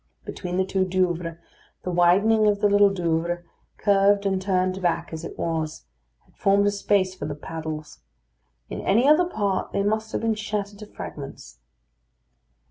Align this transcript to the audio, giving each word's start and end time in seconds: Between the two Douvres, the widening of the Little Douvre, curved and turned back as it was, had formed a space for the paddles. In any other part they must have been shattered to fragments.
Between 0.25 0.57
the 0.57 0.65
two 0.65 0.83
Douvres, 0.83 1.37
the 1.83 1.91
widening 1.91 2.47
of 2.47 2.59
the 2.59 2.67
Little 2.67 2.89
Douvre, 2.89 3.43
curved 3.77 4.25
and 4.25 4.41
turned 4.41 4.81
back 4.81 5.13
as 5.13 5.23
it 5.23 5.37
was, 5.37 5.85
had 6.25 6.35
formed 6.35 6.65
a 6.65 6.71
space 6.71 7.13
for 7.13 7.25
the 7.27 7.35
paddles. 7.35 7.99
In 8.67 8.81
any 8.81 9.07
other 9.07 9.25
part 9.25 9.73
they 9.73 9.83
must 9.83 10.11
have 10.11 10.21
been 10.21 10.33
shattered 10.33 10.79
to 10.79 10.87
fragments. 10.87 11.59